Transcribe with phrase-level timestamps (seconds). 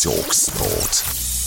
[0.00, 0.20] slash ACAST.
[0.24, 1.39] Talk Sport.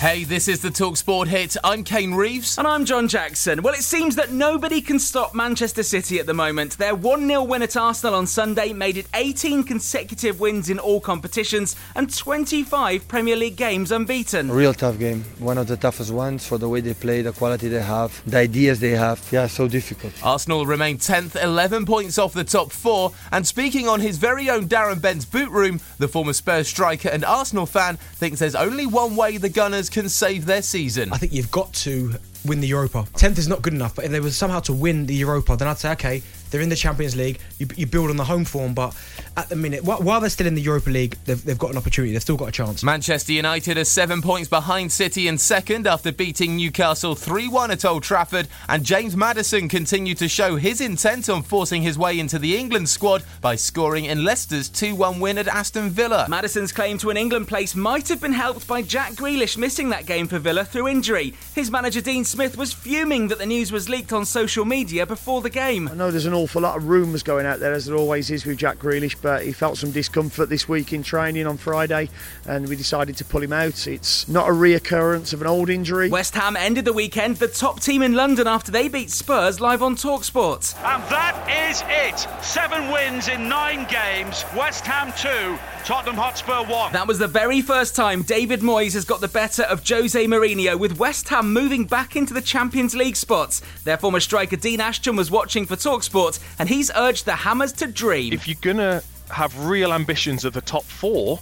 [0.00, 1.58] Hey, this is the Talksport hit.
[1.62, 2.56] I'm Kane Reeves.
[2.56, 3.60] And I'm John Jackson.
[3.60, 6.78] Well, it seems that nobody can stop Manchester City at the moment.
[6.78, 11.02] Their 1 0 win at Arsenal on Sunday made it 18 consecutive wins in all
[11.02, 14.48] competitions and 25 Premier League games unbeaten.
[14.48, 15.22] A real tough game.
[15.38, 18.38] One of the toughest ones for the way they play, the quality they have, the
[18.38, 19.22] ideas they have.
[19.30, 20.14] Yeah, so difficult.
[20.24, 23.12] Arsenal remain 10th, 11 points off the top four.
[23.32, 27.22] And speaking on his very own Darren Bent's boot room, the former Spurs striker and
[27.22, 31.12] Arsenal fan thinks there's only one way the Gunners can save their season.
[31.12, 33.06] I think you've got to win the Europa.
[33.14, 35.68] 10th is not good enough, but if they were somehow to win the Europa, then
[35.68, 37.38] I'd say, okay, they're in the Champions League.
[37.58, 38.96] You, you build on the home form, but
[39.36, 41.76] at the minute, while, while they're still in the Europa League, they've, they've got an
[41.76, 42.12] opportunity.
[42.12, 42.82] They've still got a chance.
[42.82, 47.84] Manchester United are seven points behind City in second after beating Newcastle 3 1 at
[47.84, 48.48] Old Trafford.
[48.68, 52.88] And James Maddison continued to show his intent on forcing his way into the England
[52.88, 56.26] squad by scoring in Leicester's 2 1 win at Aston Villa.
[56.28, 60.06] Maddison's claim to an England place might have been helped by Jack Grealish missing that
[60.06, 61.34] game for Villa through injury.
[61.54, 65.40] His manager Dean Smith was fuming that the news was leaked on social media before
[65.40, 65.88] the game.
[65.88, 68.46] I know there's an awful lot of rumours going out there, as there always is
[68.46, 72.08] with Jack Grealish, but he felt some discomfort this week in training on Friday,
[72.46, 73.88] and we decided to pull him out.
[73.88, 76.08] It's not a reoccurrence of an old injury.
[76.08, 79.82] West Ham ended the weekend the top team in London after they beat Spurs live
[79.82, 80.76] on Talksport.
[80.84, 81.34] And that
[81.68, 82.44] is it.
[82.44, 84.44] Seven wins in nine games.
[84.56, 86.92] West Ham 2, Tottenham Hotspur 1.
[86.92, 90.78] That was the very first time David Moyes has got the better of Jose Mourinho,
[90.78, 93.62] with West Ham moving back into the Champions League spots.
[93.84, 97.86] Their former striker Dean Ashton was watching for Talksport, and he's urged the Hammers to
[97.86, 98.34] dream.
[98.34, 101.40] If you're going to have real ambitions of the top four,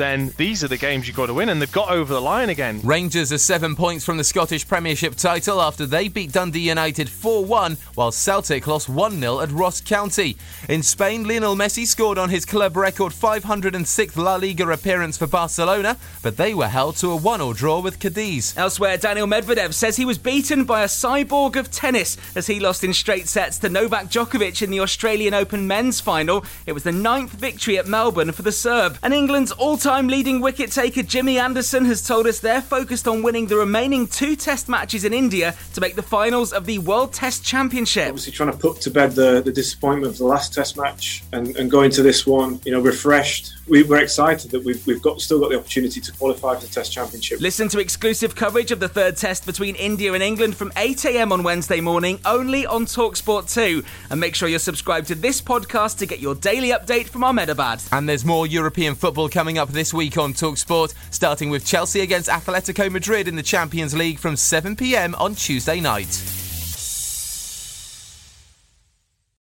[0.00, 2.48] then these are the games you've got to win, and they've got over the line
[2.48, 2.80] again.
[2.82, 7.44] Rangers are seven points from the Scottish Premiership title after they beat Dundee United 4
[7.44, 10.38] 1, while Celtic lost 1 0 at Ross County.
[10.70, 15.98] In Spain, Lionel Messi scored on his club record 506th La Liga appearance for Barcelona,
[16.22, 18.56] but they were held to a 1 0 draw with Cadiz.
[18.56, 22.82] Elsewhere, Daniil Medvedev says he was beaten by a cyborg of tennis as he lost
[22.84, 26.42] in straight sets to Novak Djokovic in the Australian Open men's final.
[26.64, 28.98] It was the ninth victory at Melbourne for the Serb.
[29.02, 33.08] And England's all time time leading wicket taker Jimmy Anderson has told us they're focused
[33.08, 36.78] on winning the remaining two test matches in India to make the finals of the
[36.78, 38.06] World Test Championship.
[38.06, 41.56] Obviously, trying to put to bed the, the disappointment of the last test match and,
[41.56, 43.54] and go into this one, you know, refreshed.
[43.66, 46.72] We, we're excited that we've, we've got still got the opportunity to qualify for the
[46.72, 47.40] Test Championship.
[47.40, 51.42] Listen to exclusive coverage of the third test between India and England from 8am on
[51.42, 53.82] Wednesday morning, only on Talksport 2.
[54.10, 57.82] And make sure you're subscribed to this podcast to get your daily update from Ahmedabad.
[57.90, 62.28] And there's more European football coming up this week on Talksport, starting with Chelsea against
[62.28, 66.39] Atletico Madrid in the Champions League from 7 pm on Tuesday night.